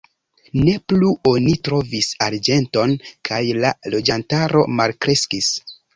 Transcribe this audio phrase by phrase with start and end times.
[0.67, 2.95] Ne plu oni trovis arĝenton
[3.29, 5.53] kaj la loĝantaro malkreskis.